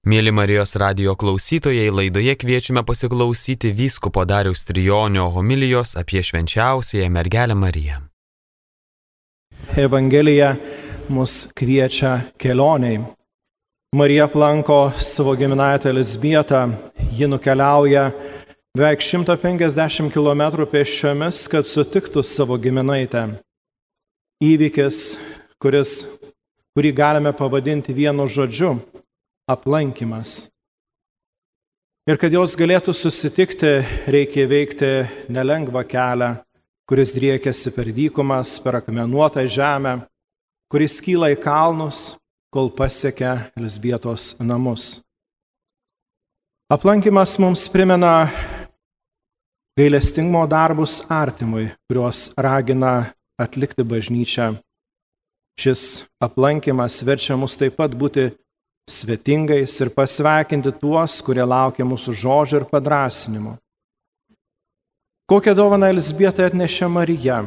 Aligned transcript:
Mėly 0.00 0.30
Marijos 0.32 0.78
radio 0.80 1.12
klausytojai, 1.12 1.90
laidoje 1.92 2.32
kviečiame 2.40 2.80
pasiklausyti 2.88 3.68
vyskupo 3.76 4.22
Dariaus 4.24 4.62
Trijonio 4.64 5.26
homilijos 5.34 5.92
apie 6.00 6.22
švenčiausiąją 6.24 7.10
mergelę 7.12 7.54
Mariją. 7.54 7.98
Evangelija 9.76 10.56
mus 11.12 11.52
kviečia 11.52 12.32
kelioniai. 12.40 13.02
Marija 13.92 14.24
aplanko 14.24 14.92
savo 14.96 15.34
giminaitę 15.36 15.92
Lisbietą, 15.92 16.72
ji 17.12 17.28
nukeliauja 17.28 18.10
beveik 18.72 19.04
150 19.04 20.08
km 20.14 20.64
pėsčiomis, 20.64 21.44
kad 21.44 21.68
sutiktų 21.68 22.24
savo 22.24 22.56
giminaitę. 22.56 23.26
Įvykis, 24.40 25.18
kuris, 25.60 25.92
kurį 26.72 26.94
galime 26.96 27.36
pavadinti 27.36 27.92
vienu 27.92 28.24
žodžiu 28.24 28.78
aplankimas. 29.50 30.46
Ir 32.08 32.18
kad 32.18 32.32
jos 32.32 32.54
galėtų 32.58 32.94
susitikti, 32.96 33.72
reikia 34.10 34.46
veikti 34.50 34.90
nelengvą 35.30 35.82
kelią, 35.90 36.30
kuris 36.88 37.12
driekiasi 37.14 37.74
per 37.74 37.90
dykumas, 37.94 38.56
per 38.62 38.80
akmenuotą 38.80 39.44
žemę, 39.46 40.00
kuris 40.70 40.98
kyla 41.04 41.32
į 41.34 41.38
kalnus, 41.42 42.16
kol 42.50 42.70
pasiekia 42.74 43.52
Lisbietos 43.58 44.32
namus. 44.42 44.98
Aplankimas 46.70 47.36
mums 47.42 47.66
primena 47.70 48.30
gailestingumo 49.78 50.46
darbus 50.50 51.00
artimui, 51.10 51.68
kuriuos 51.86 52.30
ragina 52.38 53.12
atlikti 53.38 53.86
bažnyčia. 53.86 54.52
Šis 55.60 56.06
aplankimas 56.22 57.02
verčia 57.06 57.36
mus 57.36 57.58
taip 57.58 57.76
pat 57.78 57.94
būti 57.94 58.30
svetingais 58.90 59.78
ir 59.80 59.92
pasveikinti 59.94 60.72
tuos, 60.80 61.20
kurie 61.22 61.44
laukia 61.46 61.86
mūsų 61.86 62.14
žodžio 62.22 62.60
ir 62.60 62.66
padrasinimo. 62.70 63.56
Kokią 65.30 65.54
dovaną 65.54 65.92
Elisbieta 65.92 66.48
atnešė 66.50 66.88
Marija? 66.90 67.44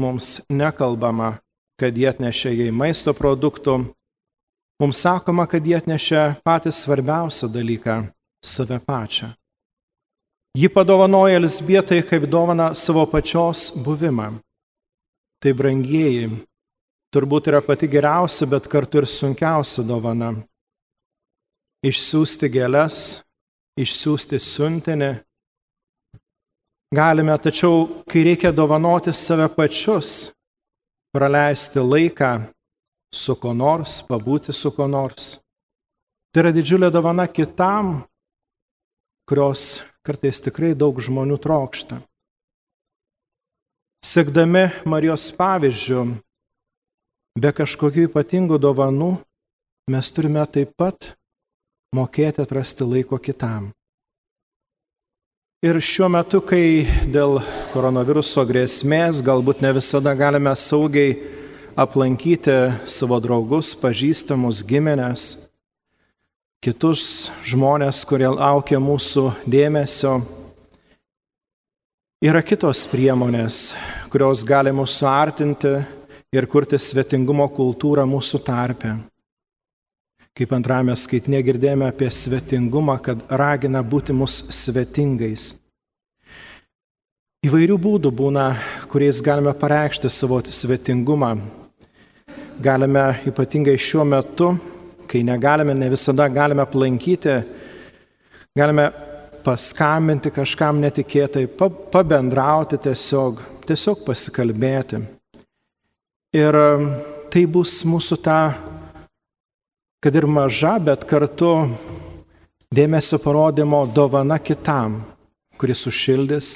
Mums 0.00 0.38
nekalbama, 0.48 1.34
kad 1.76 1.96
jie 1.96 2.08
atnešė 2.08 2.54
jai 2.54 2.70
maisto 2.72 3.12
produktų. 3.12 3.82
Mums 4.80 5.02
sakoma, 5.04 5.44
kad 5.50 5.66
jie 5.66 5.76
atnešė 5.76 6.22
patį 6.46 6.72
svarbiausią 6.72 7.50
dalyką- 7.52 7.98
save 8.52 8.80
pačią. 8.80 9.34
Ji 10.56 10.68
padovanoja 10.68 11.36
Elisbietai 11.36 12.02
kaip 12.02 12.24
dovana 12.30 12.74
savo 12.74 13.04
pačios 13.06 13.70
buvimą. 13.76 14.40
Tai 15.42 15.52
brangieji, 15.52 16.30
turbūt 17.14 17.46
yra 17.46 17.60
pati 17.60 17.86
geriausia, 17.86 18.46
bet 18.46 18.68
kartu 18.68 18.98
ir 18.98 19.06
sunkiausia 19.06 19.84
dovana 19.86 20.32
išsiųsti 21.86 22.50
gėles, 22.50 23.22
išsiųsti 23.78 24.38
siuntinį. 24.42 25.12
Galime, 26.94 27.34
tačiau 27.36 28.04
kai 28.08 28.24
reikia 28.24 28.50
dovanoti 28.54 29.12
save 29.12 29.48
pačius, 29.52 30.30
praleisti 31.12 31.82
laiką 31.84 32.32
su 33.12 33.36
ko 33.36 33.52
nors, 33.52 34.00
pabūti 34.08 34.54
su 34.56 34.72
ko 34.72 34.88
nors, 34.88 35.36
tai 36.32 36.46
yra 36.46 36.52
didžiulė 36.56 36.88
dovana 36.92 37.28
kitam, 37.28 38.00
kurios 39.28 39.82
kartais 40.04 40.40
tikrai 40.40 40.72
daug 40.72 40.96
žmonių 40.96 41.36
trokšta. 41.44 42.00
Sekdami 44.04 44.68
Marijos 44.88 45.28
pavyzdžių, 45.36 46.02
be 47.36 47.50
kažkokių 47.52 48.08
ypatingų 48.08 48.56
dovanų, 48.62 49.16
mes 49.92 50.12
turime 50.14 50.44
taip 50.48 50.72
pat 50.78 51.17
mokėti 51.96 52.42
atrasti 52.44 52.84
laiko 52.84 53.16
kitam. 53.16 53.70
Ir 55.64 55.80
šiuo 55.82 56.06
metu, 56.12 56.38
kai 56.44 56.84
dėl 57.10 57.40
koronaviruso 57.72 58.44
grėsmės 58.46 59.22
galbūt 59.26 59.64
ne 59.64 59.72
visada 59.74 60.12
galime 60.14 60.52
saugiai 60.54 61.16
aplankyti 61.78 62.54
savo 62.86 63.18
draugus, 63.24 63.72
pažįstamus, 63.80 64.60
giminės, 64.68 65.48
kitus 66.62 67.32
žmonės, 67.48 68.04
kurie 68.06 68.28
laukia 68.36 68.78
mūsų 68.78 69.26
dėmesio, 69.48 70.20
yra 72.22 72.44
kitos 72.44 72.84
priemonės, 72.92 73.72
kurios 74.12 74.44
gali 74.46 74.76
mūsų 74.76 75.08
artinti 75.10 75.78
ir 76.36 76.46
kurti 76.52 76.78
svetingumo 76.78 77.48
kultūrą 77.48 78.04
mūsų 78.06 78.44
tarpe. 78.44 78.98
Kaip 80.38 80.52
antrame 80.54 80.94
skaitinė 80.94 81.40
girdėjome 81.42 81.88
apie 81.90 82.06
svetingumą, 82.14 82.94
kad 83.02 83.24
ragina 83.40 83.80
būti 83.82 84.14
mus 84.14 84.36
svetingais. 84.54 85.56
Įvairių 87.42 87.78
būdų 87.82 88.12
būna, 88.14 88.44
kuriais 88.86 89.18
galime 89.18 89.50
pareikšti 89.58 90.06
savo 90.06 90.38
svetingumą. 90.46 91.32
Galime 92.62 93.02
ypatingai 93.26 93.74
šiuo 93.82 94.06
metu, 94.06 94.52
kai 95.10 95.24
negalime, 95.26 95.74
ne 95.74 95.90
visada 95.90 96.28
galime 96.30 96.62
aplankyti, 96.62 97.34
galime 98.54 98.88
paskambinti 99.42 100.30
kažkam 100.38 100.78
netikėtai, 100.86 101.48
pabendrauti 101.90 102.78
tiesiog, 102.86 103.42
tiesiog 103.66 104.06
pasikalbėti. 104.06 105.02
Ir 106.38 106.62
tai 107.34 107.46
bus 107.50 107.80
mūsų 107.82 108.22
ta 108.22 108.40
kad 110.00 110.16
ir 110.16 110.26
maža, 110.26 110.78
bet 110.78 111.04
kartu 111.08 111.52
dėmesio 112.74 113.18
parodymo 113.22 113.84
dovana 113.90 114.38
kitam, 114.38 115.00
kuris 115.58 115.82
sušildys, 115.86 116.50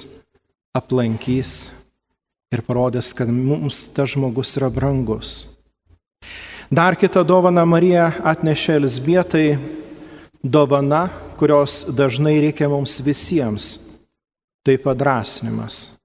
aplankys 0.76 1.54
ir 2.52 2.62
parodys, 2.66 3.12
kad 3.16 3.31
mums 3.32 3.88
tas 3.97 4.12
žmogus 4.14 4.54
yra 4.60 4.70
brangus. 4.70 5.56
Dar 6.72 6.97
kitą 6.97 7.25
dovaną 7.26 7.64
Marija 7.69 8.06
atnešė 8.25 8.78
Elisbietai, 8.78 9.47
dovana, 10.42 11.08
kurios 11.36 11.82
dažnai 11.92 12.38
reikia 12.47 12.69
mums 12.70 13.00
visiems- 13.00 13.78
tai 14.64 14.78
padrasnimas. 14.78 15.98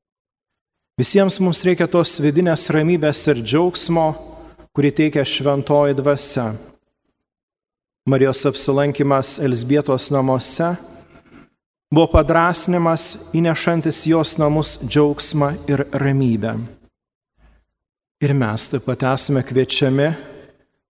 Visiems 0.97 1.39
mums 1.39 1.63
reikia 1.63 1.87
tos 1.87 2.17
vidinės 2.19 2.71
ramybės 2.73 3.27
ir 3.29 3.43
džiaugsmo, 3.45 4.15
kurį 4.75 4.91
teikia 4.91 5.23
šventoji 5.23 5.93
dvasia. 5.93 6.55
Marijos 8.07 8.45
apsilankimas 8.45 9.39
Elsbietos 9.39 10.05
namuose 10.15 10.69
buvo 11.91 12.05
padrasnimas 12.07 13.33
įnešantis 13.35 14.05
jos 14.07 14.37
namus 14.39 14.77
džiaugsmą 14.79 15.49
ir 15.67 15.83
ramybę. 15.91 16.53
Ir 18.23 18.31
mes 18.31 18.67
taip 18.71 18.85
pat 18.87 19.03
esame 19.09 19.43
kviečiami 19.43 20.05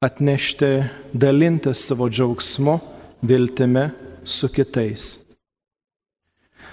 atnešti, 0.06 0.70
dalintis 1.10 1.88
savo 1.88 2.06
džiaugsmu, 2.06 2.76
viltimi 3.26 3.88
su 4.22 4.52
kitais. 4.54 5.08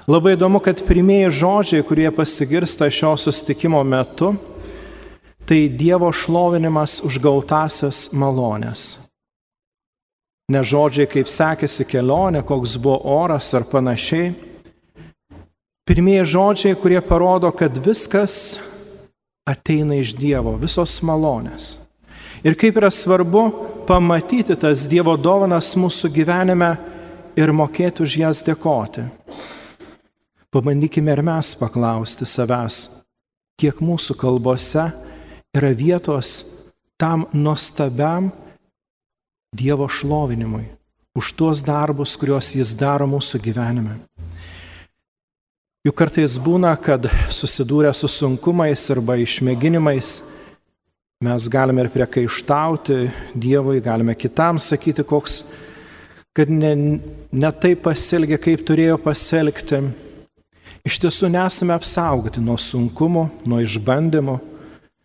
Labai 0.05 0.34
įdomu, 0.37 0.61
kad 0.61 0.84
pirmieji 0.84 1.32
žodžiai, 1.41 1.87
kurie 1.88 2.11
pasigirsta 2.12 2.91
šio 2.93 3.15
sustikimo 3.16 3.81
metu, 3.81 4.34
tai 5.49 5.71
Dievo 5.72 6.12
šlovinimas 6.12 7.00
už 7.00 7.16
gautasias 7.25 8.11
malonės 8.12 9.03
ne 10.53 10.60
žodžiai, 10.60 11.09
kaip 11.09 11.31
sekėsi 11.31 11.87
kelionė, 11.88 12.43
koks 12.44 12.77
buvo 12.81 12.99
oras 13.16 13.53
ar 13.56 13.65
panašiai. 13.69 14.34
Pirmieji 15.84 16.27
žodžiai, 16.34 16.77
kurie 16.81 17.00
parodo, 17.05 17.50
kad 17.53 17.77
viskas 17.81 18.59
ateina 19.49 19.99
iš 20.00 20.15
Dievo, 20.16 20.56
visos 20.60 20.97
malonės. 21.05 21.75
Ir 22.44 22.56
kaip 22.60 22.77
yra 22.81 22.91
svarbu 22.93 23.44
pamatyti 23.88 24.56
tas 24.60 24.87
Dievo 24.88 25.16
dovanas 25.21 25.72
mūsų 25.81 26.12
gyvenime 26.12 26.70
ir 27.37 27.52
mokėti 27.52 28.05
už 28.05 28.17
jas 28.20 28.43
dėkoti. 28.44 29.05
Pabandykime 30.52 31.12
ir 31.12 31.23
mes 31.26 31.50
paklausti 31.58 32.29
savęs, 32.29 32.85
kiek 33.58 33.81
mūsų 33.82 34.17
kalbose 34.20 34.87
yra 35.56 35.73
vietos 35.75 36.37
tam 37.00 37.26
nuostabiam 37.32 38.31
Dievo 39.54 39.86
šlovinimui, 39.86 40.64
už 41.14 41.32
tuos 41.38 41.60
darbus, 41.62 42.16
kuriuos 42.18 42.48
Jis 42.56 42.72
daro 42.74 43.06
mūsų 43.06 43.38
gyvenime. 43.38 44.00
Juk 45.86 45.94
kartais 46.00 46.34
būna, 46.42 46.72
kad 46.80 47.06
susidūrę 47.30 47.92
su 47.94 48.08
sunkumais 48.10 48.82
arba 48.90 49.14
išmėginimais, 49.22 50.08
mes 51.22 51.46
galime 51.52 51.84
ir 51.84 51.90
priekaištauti 51.94 52.96
Dievui, 53.38 53.78
galime 53.84 54.16
kitam 54.18 54.58
sakyti, 54.58 55.04
koks, 55.06 55.44
kad 56.34 56.50
ne, 56.50 56.72
ne 57.30 57.50
taip 57.62 57.84
pasielgia, 57.84 58.40
kaip 58.42 58.64
turėjo 58.66 58.96
pasielgti. 59.04 59.84
Iš 60.82 60.98
tiesų 61.04 61.30
nesame 61.30 61.76
apsaugoti 61.76 62.42
nuo 62.42 62.56
sunkumų, 62.58 63.28
nuo 63.46 63.60
išbandymų, 63.62 64.34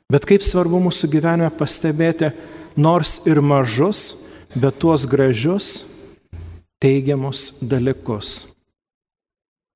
bet 0.09 0.25
kaip 0.25 0.41
svarbu 0.47 0.81
mūsų 0.87 1.11
gyvenime 1.13 1.51
pastebėti, 1.53 2.31
nors 2.79 3.19
ir 3.29 3.43
mažus, 3.45 4.28
bet 4.55 4.79
tuos 4.79 5.05
gražius 5.05 5.85
teigiamus 6.79 7.59
dalykus. 7.61 8.47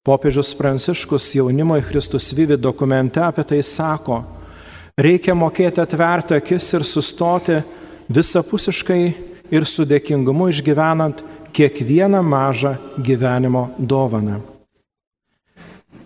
Popiežius 0.03 0.51
Pranciškus 0.59 1.29
jaunimo 1.37 1.77
į 1.79 1.83
Kristus 1.87 2.31
Vyvi 2.35 2.57
dokumente 2.59 3.21
apie 3.23 3.45
tai 3.47 3.61
sako, 3.63 4.21
reikia 4.99 5.35
mokėti 5.35 5.79
atverti 5.83 6.35
akis 6.35 6.73
ir 6.75 6.83
sustoti 6.83 7.61
visapusiškai 8.11 9.03
ir 9.53 9.67
su 9.69 9.85
dėkingumu 9.87 10.49
išgyvenant 10.51 11.23
kiekvieną 11.55 12.23
mažą 12.25 12.75
gyvenimo 12.97 13.69
dovaną. 13.77 14.41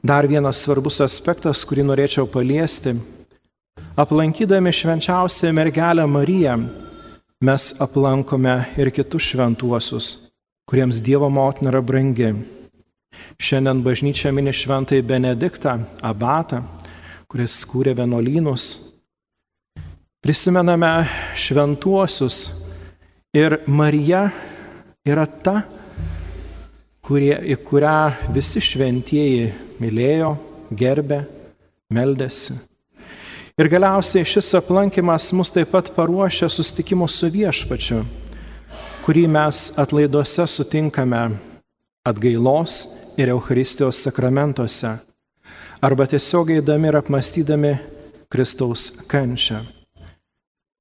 Dar 0.04 0.28
vienas 0.30 0.62
svarbus 0.62 1.02
aspektas, 1.02 1.66
kurį 1.66 1.88
norėčiau 1.90 2.28
paliesti. 2.30 2.94
Aplankydami 3.98 4.72
švenčiausią 4.72 5.50
mergelę 5.58 6.06
Mariją, 6.08 6.60
mes 7.42 7.76
aplankome 7.80 8.66
ir 8.78 8.90
kitus 8.90 9.30
šventuosius, 9.30 10.08
kuriems 10.66 11.02
Dievo 11.06 11.30
motina 11.30 11.70
yra 11.70 11.82
brangi. 11.86 12.32
Šiandien 13.38 13.84
bažnyčia 13.86 14.32
mini 14.34 14.54
šventai 14.54 15.04
Benediktą, 15.06 15.76
abatą, 16.02 16.64
kuris 17.30 17.60
kūrė 17.70 17.94
vienuolynus. 17.98 18.66
Prisimename 20.26 21.08
šventuosius 21.38 22.40
ir 23.38 23.60
Marija 23.70 24.28
yra 25.06 25.28
ta, 25.28 25.62
kurie, 27.06 27.36
į 27.38 27.60
kurią 27.62 28.34
visi 28.34 28.62
šventieji 28.66 29.52
mylėjo, 29.78 30.34
gerbė, 30.74 31.22
meldėsi. 31.94 32.58
Ir 33.58 33.72
galiausiai 33.74 34.22
šis 34.22 34.52
aplankimas 34.60 35.32
mus 35.34 35.50
taip 35.50 35.72
pat 35.74 35.88
paruošia 35.96 36.46
susitikimus 36.46 37.16
su 37.18 37.26
viešpačiu, 37.34 38.04
kurį 39.02 39.24
mes 39.34 39.62
atlaiduose 39.82 40.44
sutinkame 40.46 41.22
atgailos 42.06 42.76
ir 43.18 43.32
Eucharistijos 43.34 43.98
sakramentuose, 44.06 44.92
arba 45.82 46.06
tiesiog 46.06 46.52
eidami 46.54 46.92
ir 46.92 46.98
apmastydami 47.00 47.72
Kristaus 48.30 48.92
kančią. 49.10 49.64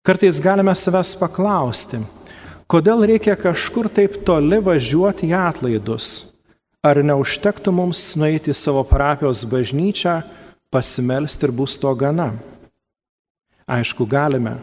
Kartais 0.05 0.41
galime 0.45 0.75
savęs 0.77 1.15
paklausti, 1.17 2.03
kodėl 2.69 3.07
reikia 3.09 3.39
kažkur 3.41 3.89
taip 3.89 4.19
toli 4.29 4.59
važiuoti 4.61 5.31
į 5.31 5.39
atlaidus, 5.39 6.11
ar 6.85 7.01
neužtektų 7.01 7.73
mums 7.73 8.05
nueiti 8.21 8.53
į 8.53 8.59
savo 8.61 8.85
parapijos 8.85 9.47
bažnyčią, 9.49 10.19
pasimelsti 10.69 11.49
ir 11.49 11.57
bus 11.57 11.79
to 11.81 11.95
gana. 11.97 12.35
Aišku, 13.67 14.07
galime, 14.07 14.57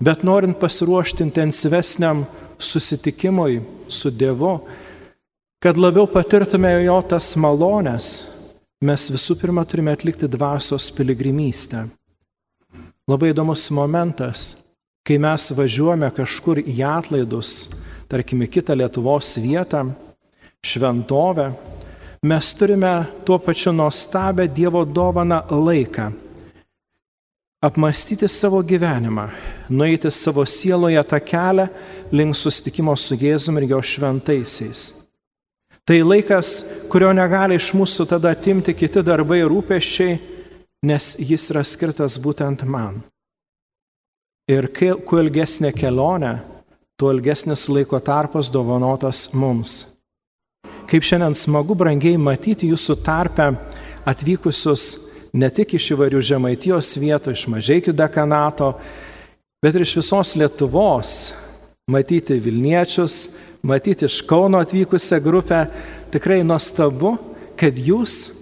bet 0.00 0.22
norint 0.24 0.56
pasiruošti 0.60 1.22
intensyvesniam 1.26 2.24
susitikimui 2.58 3.60
su 3.88 4.10
Dievu, 4.10 4.58
Kad 5.60 5.76
labiau 5.76 6.06
patirtume 6.08 6.70
jo 6.86 6.94
tas 7.04 7.34
malonės, 7.36 8.06
mes 8.80 9.02
visų 9.12 9.34
pirma 9.42 9.60
turime 9.68 9.92
atlikti 9.92 10.24
dvasios 10.24 10.86
piligrimystę. 10.96 11.82
Labai 13.04 13.34
įdomus 13.34 13.66
momentas, 13.76 14.44
kai 15.04 15.18
mes 15.20 15.50
važiuojame 15.58 16.08
kažkur 16.16 16.62
į 16.64 16.78
atlaidus, 16.88 17.68
tarkime, 18.08 18.48
kitą 18.48 18.72
Lietuvos 18.80 19.34
vietą, 19.36 19.82
šventovę, 20.64 21.50
mes 22.24 22.54
turime 22.56 22.94
tuo 23.28 23.36
pačiu 23.36 23.76
nuostabę 23.76 24.48
Dievo 24.48 24.86
dovaną 24.88 25.42
laiką. 25.52 26.08
Apmastyti 27.60 28.28
savo 28.28 28.62
gyvenimą, 28.62 29.28
nueiti 29.68 30.10
savo 30.10 30.46
sieloje 30.46 31.02
tą 31.04 31.18
kelią 31.20 31.66
link 32.12 32.36
sustikimo 32.36 32.94
su 32.96 33.14
Jėzumi 33.20 33.60
ir 33.60 33.66
jo 33.74 33.80
šventaisiais. 33.84 34.80
Tai 35.84 35.98
laikas, 36.00 36.54
kurio 36.88 37.10
negali 37.12 37.58
iš 37.60 37.74
mūsų 37.76 38.06
tada 38.08 38.32
atimti 38.32 38.72
kiti 38.72 39.02
darbai 39.04 39.42
ir 39.42 39.52
rūpeščiai, 39.52 40.14
nes 40.88 41.10
jis 41.20 41.50
yra 41.52 41.60
skirtas 41.60 42.16
būtent 42.16 42.64
man. 42.64 43.02
Ir 44.48 44.70
kuo 45.04 45.20
ilgesnė 45.20 45.74
kelionė, 45.76 46.38
tuo 46.96 47.12
ilgesnis 47.12 47.66
laiko 47.68 48.00
tarpas 48.00 48.48
dovanotas 48.48 49.34
mums. 49.36 49.98
Kaip 50.88 51.04
šiandien 51.04 51.36
smagu 51.36 51.76
brangiai 51.76 52.16
matyti 52.16 52.72
jūsų 52.72 53.02
tarpę 53.04 53.52
atvykusius 54.08 55.09
ne 55.32 55.50
tik 55.50 55.74
iš 55.78 55.92
įvairių 55.94 56.22
žemaitijos 56.24 56.90
vietų, 56.98 57.34
iš 57.34 57.46
mažiekių 57.50 57.94
dekanato, 57.96 58.72
bet 59.62 59.76
ir 59.76 59.84
iš 59.84 59.96
visos 60.00 60.34
Lietuvos, 60.38 61.14
matyti 61.90 62.38
Vilniečius, 62.42 63.36
matyti 63.62 64.06
iš 64.08 64.20
Kauno 64.26 64.60
atvykusią 64.62 65.20
grupę. 65.22 65.64
Tikrai 66.10 66.42
nuostabu, 66.46 67.16
kad 67.58 67.76
jūs 67.78 68.32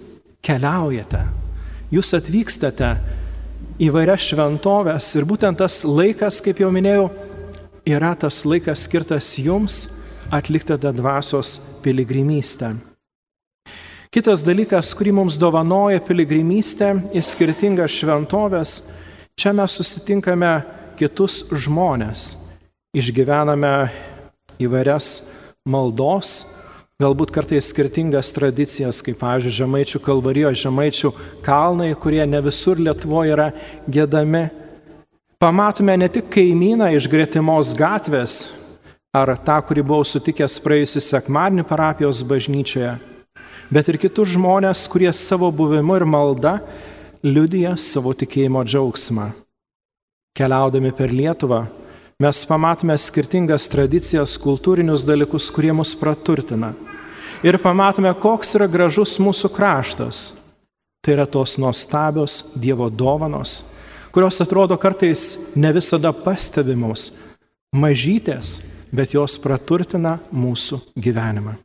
keliaujate, 0.45 1.21
jūs 1.93 2.13
atvykstate 2.17 2.95
į 3.79 3.91
vairias 3.93 4.25
šventovės 4.25 5.13
ir 5.19 5.27
būtent 5.29 5.61
tas 5.61 5.83
laikas, 5.85 6.41
kaip 6.41 6.63
jau 6.63 6.71
minėjau, 6.73 7.09
yra 7.85 8.15
tas 8.17 8.41
laikas 8.47 8.87
skirtas 8.87 9.35
jums 9.37 9.85
atlikti 10.33 10.77
tą 10.77 10.93
dvasios 10.93 11.57
piligrimystę. 11.83 12.88
Kitas 14.09 14.41
dalykas, 14.41 14.87
kurį 14.97 15.11
mums 15.19 15.35
dovanoja 15.37 15.99
piligrimystė 16.01 16.95
į 17.13 17.21
skirtingas 17.21 17.93
šventovės, 17.93 18.71
čia 19.37 19.51
mes 19.53 19.75
susitinkame 19.77 20.49
kitus 20.97 21.43
žmonės, 21.53 22.31
išgyvename 22.97 23.73
įvairias 24.65 25.11
maldos, 25.69 26.39
galbūt 26.97 27.29
kartais 27.35 27.69
skirtingas 27.69 28.33
tradicijas, 28.33 29.03
kaip, 29.05 29.19
pavyzdžiui, 29.21 29.53
žemaičių 29.59 30.01
kalvarijos, 30.07 30.57
žemaičių 30.63 31.11
kalnai, 31.45 31.91
kurie 31.93 32.25
ne 32.25 32.41
visur 32.47 32.81
Lietuvoje 32.81 33.35
yra 33.35 33.51
gėdami. 33.85 34.47
Pamatome 35.37 35.99
ne 36.01 36.09
tik 36.09 36.31
kaimyną 36.33 36.89
iš 36.97 37.05
gretimos 37.13 37.75
gatvės, 37.77 38.39
ar 39.13 39.35
tą, 39.37 39.61
kurį 39.69 39.85
buvau 39.85 40.01
sutikęs 40.01 40.57
praėjusią 40.65 41.05
sekmadienį 41.11 41.67
parapijos 41.69 42.25
bažnyčioje, 42.25 42.97
bet 43.73 43.89
ir 43.89 43.99
kitus 44.01 44.33
žmonės, 44.35 44.87
kurie 44.91 45.11
savo 45.13 45.49
buvimu 45.53 45.97
ir 45.99 46.05
malda 46.05 46.57
liudija 47.23 47.75
savo 47.77 48.13
tikėjimo 48.17 48.63
džiaugsmą. 48.65 49.29
Keliaudami 50.37 50.91
per 50.95 51.11
Lietuvą, 51.13 51.65
mes 52.19 52.43
pamatome 52.47 52.95
skirtingas 52.97 53.67
tradicijas, 53.71 54.37
kultūrinius 54.39 55.05
dalykus, 55.07 55.49
kurie 55.51 55.73
mus 55.75 55.93
praturtina. 55.99 56.73
Ir 57.43 57.59
pamatome, 57.63 58.11
koks 58.19 58.55
yra 58.59 58.67
gražus 58.67 59.17
mūsų 59.19 59.51
kraštas. 59.55 60.23
Tai 60.99 61.15
yra 61.15 61.25
tos 61.27 61.55
nuostabios 61.59 62.41
Dievo 62.59 62.89
dovanos, 62.91 63.61
kurios 64.11 64.41
atrodo 64.43 64.75
kartais 64.75 65.55
ne 65.55 65.71
visada 65.71 66.11
pastebimos, 66.11 67.13
mažytės, 67.71 68.57
bet 68.91 69.15
jos 69.15 69.37
praturtina 69.39 70.17
mūsų 70.31 70.81
gyvenimą. 70.99 71.55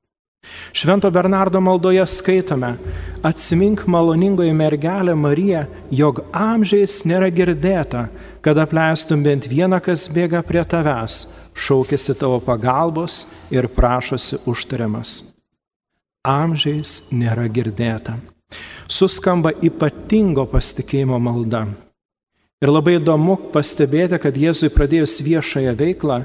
Švento 0.72 1.10
Bernardo 1.10 1.60
maldoje 1.60 2.04
skaitome, 2.06 2.74
atsimink 3.22 3.86
maloningoji 3.86 4.52
mergelė 4.56 5.14
Marija, 5.16 5.64
jog 5.90 6.22
amžiais 6.32 7.02
nėra 7.08 7.30
girdėta, 7.34 8.08
kad 8.44 8.58
apleistum 8.60 9.22
bent 9.24 9.48
vieną, 9.48 9.80
kas 9.84 10.08
bėga 10.12 10.42
prie 10.44 10.64
tavęs, 10.64 11.22
šaukėsi 11.54 12.16
tavo 12.20 12.40
pagalbos 12.44 13.24
ir 13.54 13.70
prašosi 13.72 14.42
užtariamas. 14.50 15.16
Amžiais 16.24 17.10
nėra 17.12 17.48
girdėta. 17.52 18.18
Suskamba 18.88 19.52
ypatingo 19.64 20.44
pasitikėjimo 20.48 21.18
malda. 21.20 21.66
Ir 22.64 22.72
labai 22.72 22.96
įdomu 22.96 23.36
pastebėti, 23.52 24.16
kad 24.20 24.36
Jėzui 24.40 24.70
pradėjus 24.72 25.18
viešąją 25.24 25.74
veiklą, 25.76 26.22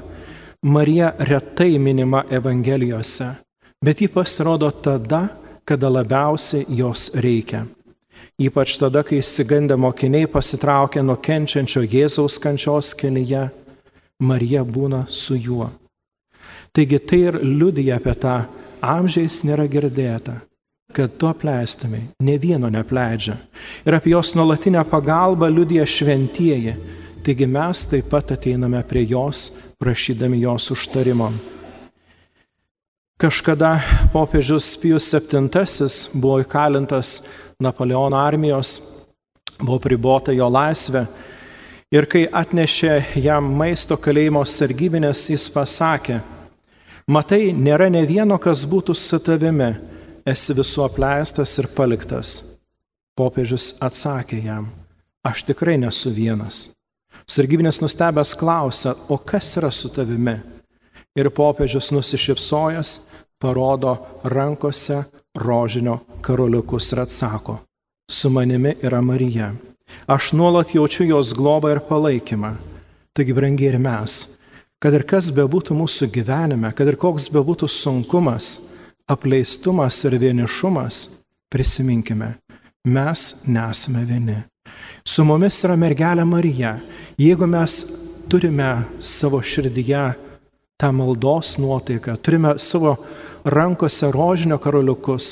Marija 0.62 1.14
retai 1.18 1.78
minima 1.80 2.22
Evangelijose, 2.30 3.30
bet 3.84 4.00
ji 4.00 4.08
pasirodo 4.08 4.70
tada, 4.70 5.28
kada 5.64 5.88
labiausiai 5.88 6.66
jos 6.68 7.10
reikia. 7.14 7.66
Ypač 8.40 8.78
tada, 8.80 9.02
kai 9.04 9.20
įsigandę 9.20 9.76
mokiniai 9.76 10.28
pasitraukia 10.28 11.02
nuo 11.04 11.16
kenčiančio 11.20 11.82
Jėzaus 11.84 12.38
kančios 12.40 12.94
kelyje, 12.96 13.50
Marija 14.20 14.64
būna 14.64 15.04
su 15.08 15.36
juo. 15.36 15.70
Taigi 16.72 17.00
tai 17.04 17.20
ir 17.28 17.38
liudija 17.42 17.98
apie 18.00 18.14
tą 18.20 18.36
amžiais 18.80 19.40
nėra 19.44 19.66
girdėta, 19.68 20.38
kad 20.96 21.16
tu 21.18 21.28
apleistumai, 21.28 22.02
ne 22.22 22.36
vieno 22.40 22.70
nepleidžia. 22.72 23.36
Ir 23.84 23.96
apie 23.96 24.14
jos 24.14 24.34
nuolatinę 24.38 24.84
pagalbą 24.88 25.48
liudija 25.50 25.86
šventieji. 25.86 26.76
Taigi 27.20 27.46
mes 27.46 27.84
taip 27.90 28.08
pat 28.08 28.32
ateiname 28.32 28.80
prie 28.88 29.04
jos, 29.08 29.50
prašydami 29.80 30.40
jos 30.40 30.70
užtarimo. 30.72 31.32
Kažkada 33.20 33.82
popiežius 34.12 34.64
Pijus 34.80 35.10
VII 35.12 35.88
buvo 36.16 36.38
įkalintas 36.40 37.26
Napoleono 37.60 38.16
armijos, 38.16 38.78
buvo 39.60 39.76
pribota 39.76 40.32
jo 40.32 40.46
laisvė. 40.48 41.02
Ir 41.92 42.06
kai 42.08 42.22
atnešė 42.32 43.20
jam 43.20 43.50
maisto 43.58 43.98
kalėjimo 44.00 44.40
sargybinės, 44.48 45.26
jis 45.34 45.50
pasakė, 45.52 46.16
Matai, 47.10 47.50
nėra 47.52 47.90
ne 47.92 48.06
vieno, 48.08 48.38
kas 48.40 48.62
būtų 48.64 48.94
su 48.96 49.18
tavimi, 49.20 49.68
esi 50.24 50.56
visų 50.56 50.86
apleistas 50.86 51.58
ir 51.58 51.68
paliktas. 51.76 52.30
Popiežius 53.18 53.74
atsakė 53.84 54.38
jam, 54.46 54.70
aš 55.26 55.42
tikrai 55.50 55.74
nesu 55.82 56.08
vienas. 56.14 56.70
Sargybinis 57.28 57.82
nustebęs 57.84 58.32
klausia, 58.38 58.94
o 59.12 59.18
kas 59.18 59.52
yra 59.60 59.68
su 59.74 59.92
tavimi? 59.92 60.38
Ir 61.18 61.30
popiežius 61.34 61.90
nusišypsojęs 61.90 62.90
parodo 63.40 63.96
rankose 64.24 65.02
rožinio 65.34 65.98
karoliukus 66.20 66.92
ir 66.92 67.00
atsako, 67.00 67.58
su 68.10 68.30
manimi 68.30 68.76
yra 68.82 69.00
Marija. 69.00 69.52
Aš 70.06 70.32
nuolat 70.32 70.74
jaučiu 70.74 71.06
jos 71.06 71.32
globą 71.34 71.72
ir 71.72 71.80
palaikymą. 71.88 72.54
Taigi, 73.12 73.34
brangiai 73.34 73.72
ir 73.72 73.78
mes, 73.82 74.38
kad 74.78 74.94
ir 74.94 75.02
kas 75.02 75.32
bebūtų 75.34 75.74
mūsų 75.74 76.10
gyvenime, 76.14 76.70
kad 76.76 76.86
ir 76.86 76.96
koks 77.00 77.26
bebūtų 77.34 77.66
sunkumas, 77.68 78.52
apleistumas 79.10 79.98
ir 80.06 80.14
vienišumas, 80.22 81.02
prisiminkime, 81.50 82.36
mes 82.86 83.42
nesame 83.50 84.06
vieni. 84.06 84.38
Su 85.04 85.24
mumis 85.26 85.58
yra 85.66 85.74
mergelė 85.76 86.24
Marija. 86.24 86.76
Jeigu 87.18 87.48
mes 87.50 87.80
turime 88.30 88.84
savo 89.02 89.40
širdyje 89.42 90.29
tą 90.80 90.92
maldos 90.96 91.58
nuotaiką, 91.58 92.16
turime 92.16 92.54
savo 92.58 92.96
rankose 93.44 94.08
rožinio 94.12 94.58
karoliukus, 94.58 95.26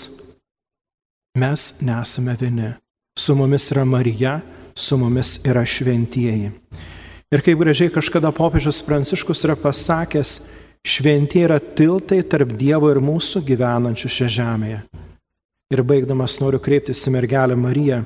mes 1.38 1.80
nesame 1.80 2.36
vieni. 2.40 2.72
Su 3.18 3.34
mumis 3.34 3.72
yra 3.72 3.84
Marija, 3.84 4.40
su 4.74 4.96
mumis 4.96 5.40
yra 5.44 5.64
šventieji. 5.66 6.50
Ir 7.34 7.42
kaip 7.44 7.58
gražiai 7.60 7.90
kažkada 7.92 8.30
popiežius 8.32 8.78
Pranciškus 8.86 9.42
yra 9.44 9.56
pasakęs, 9.58 10.38
šventie 10.86 11.42
yra 11.44 11.58
tiltai 11.58 12.22
tarp 12.22 12.54
Dievo 12.56 12.88
ir 12.92 13.00
mūsų 13.02 13.42
gyvenančių 13.48 14.10
šią 14.14 14.28
žemėje. 14.36 14.78
Ir 15.74 15.82
baigdamas 15.84 16.38
noriu 16.40 16.60
kreiptis 16.64 17.02
į 17.08 17.12
mergelę 17.18 17.56
Mariją, 17.58 18.04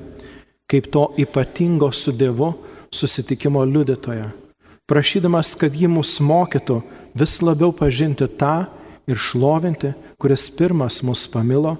kaip 0.67 0.89
to 0.91 1.05
ypatingo 1.21 1.91
su 1.93 2.11
Dievu 2.11 2.49
susitikimo 2.91 3.63
liudytoje, 3.63 4.25
prašydamas, 4.93 5.55
kad 5.57 5.73
ji 5.73 5.87
mus 5.89 6.19
mokytų 6.21 6.77
vis 7.17 7.39
labiau 7.41 7.73
pažinti 7.73 8.27
tą 8.37 8.67
ir 9.09 9.17
šlovinti, 9.17 9.93
kuris 10.21 10.45
pirmas 10.53 11.01
mus 11.01 11.25
pamilo, 11.33 11.75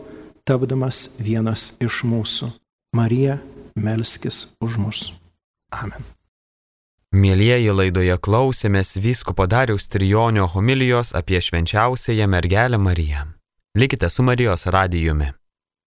tapdamas 0.48 1.20
vienas 1.22 1.76
iš 1.84 2.02
mūsų. 2.10 2.50
Marija, 2.98 3.38
melskis 3.78 4.56
už 4.62 4.80
mus. 4.82 5.04
Amen. 5.74 6.02
Mėlyjeji 7.14 7.70
laidoje 7.78 8.18
klausėmės 8.26 8.98
vyskupo 8.98 9.46
Dariaus 9.46 9.86
Trijonio 9.94 10.48
homilijos 10.50 11.14
apie 11.14 11.38
švenčiausiąją 11.42 12.28
mergelę 12.28 12.82
Mariją. 12.82 13.28
Likite 13.78 14.10
su 14.10 14.26
Marijos 14.26 14.66
radijumi. 14.66 15.30